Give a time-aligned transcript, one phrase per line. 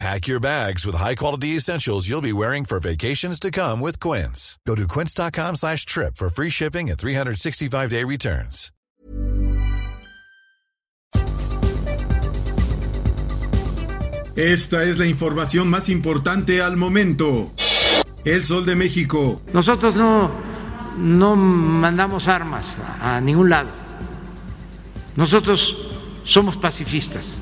[0.00, 4.58] Pack your bags with high-quality essentials you'll be wearing for vacations to come with Quince.
[4.66, 8.70] Go to quince.com slash trip for free shipping and 365-day returns.
[14.36, 17.52] Esta es la información más importante al momento.
[18.24, 19.40] El Sol de México.
[19.52, 20.28] Nosotros no,
[20.98, 23.70] no mandamos armas a ningún lado.
[25.14, 25.86] Nosotros
[26.24, 27.36] somos pacifistas.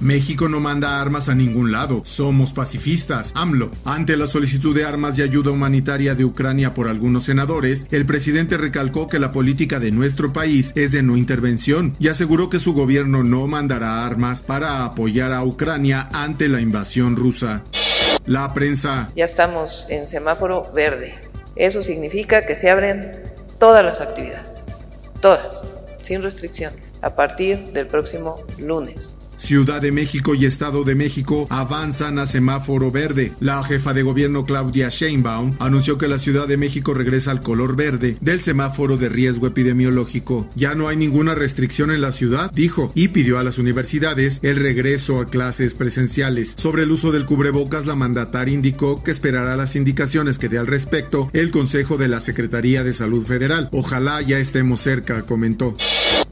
[0.00, 2.02] México no manda armas a ningún lado.
[2.04, 3.32] Somos pacifistas.
[3.34, 3.70] AMLO.
[3.84, 8.56] Ante la solicitud de armas y ayuda humanitaria de Ucrania por algunos senadores, el presidente
[8.56, 12.74] recalcó que la política de nuestro país es de no intervención y aseguró que su
[12.74, 17.62] gobierno no mandará armas para apoyar a Ucrania ante la invasión rusa.
[18.26, 19.10] La prensa.
[19.16, 21.14] Ya estamos en semáforo verde.
[21.56, 23.12] Eso significa que se abren
[23.58, 24.48] todas las actividades.
[25.20, 25.62] Todas.
[26.02, 26.92] Sin restricciones.
[27.02, 29.12] A partir del próximo lunes.
[29.44, 33.34] Ciudad de México y Estado de México avanzan a semáforo verde.
[33.40, 37.76] La jefa de gobierno Claudia Sheinbaum anunció que la Ciudad de México regresa al color
[37.76, 40.48] verde del semáforo de riesgo epidemiológico.
[40.54, 44.56] Ya no hay ninguna restricción en la ciudad, dijo, y pidió a las universidades el
[44.56, 46.54] regreso a clases presenciales.
[46.56, 50.68] Sobre el uso del cubrebocas, la mandataria indicó que esperará las indicaciones que dé al
[50.68, 53.68] respecto el Consejo de la Secretaría de Salud Federal.
[53.72, 55.76] Ojalá ya estemos cerca, comentó.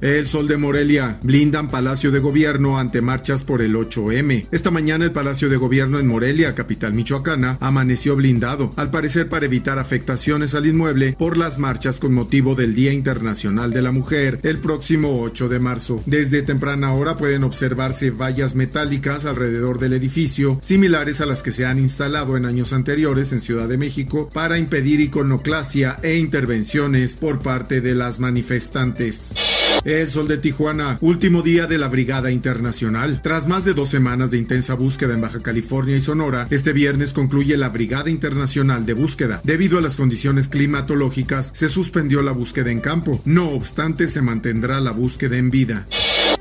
[0.03, 4.47] El Sol de Morelia blindan Palacio de Gobierno ante marchas por el 8M.
[4.51, 9.47] Esta mañana el Palacio de Gobierno en Morelia, capital michoacana, amaneció blindado, al parecer para
[9.47, 14.41] evitar afectaciones al inmueble por las marchas con motivo del Día Internacional de la Mujer
[14.43, 16.03] el próximo 8 de marzo.
[16.05, 21.65] Desde temprana hora pueden observarse vallas metálicas alrededor del edificio, similares a las que se
[21.65, 27.41] han instalado en años anteriores en Ciudad de México para impedir iconoclasia e intervenciones por
[27.41, 29.33] parte de las manifestantes.
[29.85, 33.21] El Sol de Tijuana, último día de la Brigada Internacional.
[33.23, 37.13] Tras más de dos semanas de intensa búsqueda en Baja California y Sonora, este viernes
[37.13, 39.41] concluye la Brigada Internacional de Búsqueda.
[39.45, 43.21] Debido a las condiciones climatológicas, se suspendió la búsqueda en campo.
[43.25, 45.87] No obstante, se mantendrá la búsqueda en vida.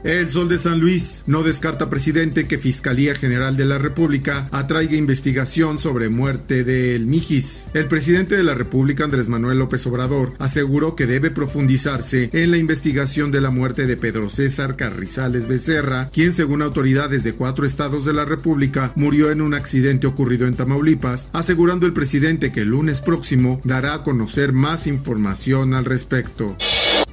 [0.03, 4.95] El Sol de San Luis no descarta, presidente, que Fiscalía General de la República atraiga
[4.95, 7.69] investigación sobre muerte del Mijis.
[7.75, 12.57] El presidente de la República, Andrés Manuel López Obrador, aseguró que debe profundizarse en la
[12.57, 18.03] investigación de la muerte de Pedro César Carrizales Becerra, quien, según autoridades de cuatro estados
[18.03, 22.69] de la República, murió en un accidente ocurrido en Tamaulipas, asegurando el presidente que el
[22.69, 26.57] lunes próximo dará a conocer más información al respecto.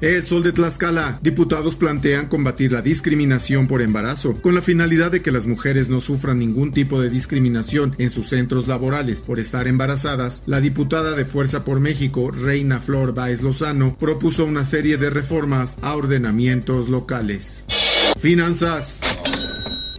[0.00, 1.18] El Sol de Tlaxcala.
[1.22, 6.00] Diputados plantean combatir la discriminación por embarazo, con la finalidad de que las mujeres no
[6.00, 10.44] sufran ningún tipo de discriminación en sus centros laborales por estar embarazadas.
[10.46, 15.78] La diputada de Fuerza por México, Reina Flor Baez Lozano, propuso una serie de reformas
[15.82, 17.64] a ordenamientos locales.
[18.20, 19.00] Finanzas.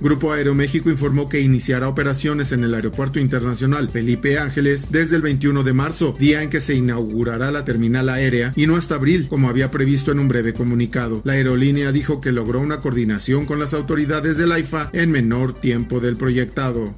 [0.02, 5.64] Grupo Aeroméxico informó que iniciará operaciones en el Aeropuerto Internacional Felipe Ángeles desde el 21
[5.64, 9.50] de marzo, día en que se inaugurará la terminal aérea, y no hasta abril, como
[9.50, 11.22] había previsto en un breve comunicado.
[11.26, 16.00] La aerolínea dijo que logró una coordinación con las autoridades del AIFA en menor tiempo
[16.00, 16.94] del proyectado.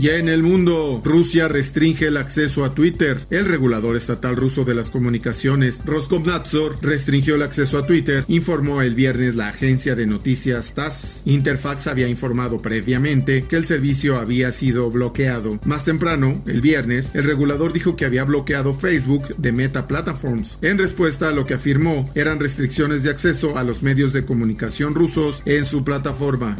[0.00, 3.18] Ya en el mundo, Rusia restringe el acceso a Twitter.
[3.30, 8.94] El regulador estatal ruso de las comunicaciones, Roskomnadzor, restringió el acceso a Twitter, informó el
[8.94, 11.22] viernes la agencia de noticias TASS.
[11.26, 15.58] Interfax había informado previamente que el servicio había sido bloqueado.
[15.64, 20.60] Más temprano, el viernes, el regulador dijo que había bloqueado Facebook de Meta Platforms.
[20.62, 24.94] En respuesta a lo que afirmó eran restricciones de acceso a los medios de comunicación
[24.94, 26.56] rusos en su plataforma.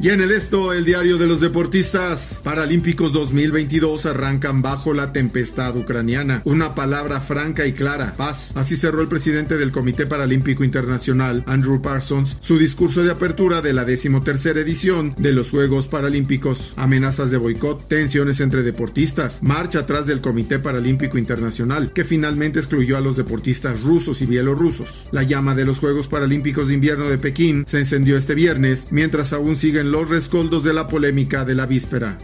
[0.00, 2.42] Y en el esto, el diario de los deportistas
[2.76, 6.42] Paralímpicos 2022 arrancan bajo la tempestad ucraniana.
[6.44, 8.52] Una palabra franca y clara, paz.
[8.54, 13.72] Así cerró el presidente del Comité Paralímpico Internacional, Andrew Parsons, su discurso de apertura de
[13.72, 16.74] la decimotercera edición de los Juegos Paralímpicos.
[16.76, 22.98] Amenazas de boicot, tensiones entre deportistas, marcha atrás del Comité Paralímpico Internacional, que finalmente excluyó
[22.98, 25.08] a los deportistas rusos y bielorrusos.
[25.12, 29.32] La llama de los Juegos Paralímpicos de Invierno de Pekín se encendió este viernes, mientras
[29.32, 32.18] aún siguen los rescoldos de la polémica de la víspera.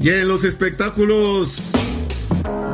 [0.00, 1.87] Y en los espectáculos.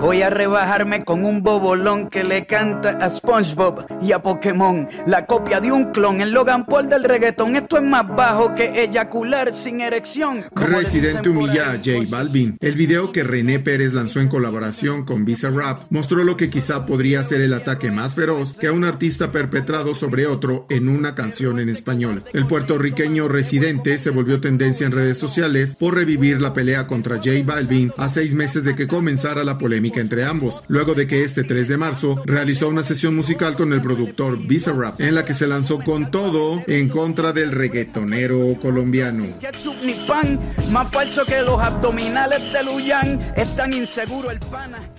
[0.05, 4.87] Voy a rebajarme con un bobolón que le canta a SpongeBob y a Pokémon.
[5.07, 7.57] La copia de un clon, el Logan Paul del reggaetón.
[7.57, 10.45] Esto es más bajo que eyacular sin erección.
[10.55, 12.59] Residente humilla a J Balvin.
[12.61, 16.85] El video que René Pérez lanzó en colaboración con Visa Rap mostró lo que quizá
[16.85, 21.15] podría ser el ataque más feroz que a un artista perpetrado sobre otro en una
[21.15, 22.23] canción en español.
[22.35, 27.31] El puertorriqueño Residente se volvió tendencia en redes sociales por revivir la pelea contra J
[27.47, 31.45] Balvin a seis meses de que comenzara la polémica entre ambos, luego de que este
[31.45, 35.35] 3 de marzo realizó una sesión musical con el productor Visa Rap en la que
[35.35, 39.25] se lanzó con todo en contra del reggaetonero colombiano.